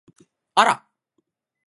[0.55, 0.87] あら！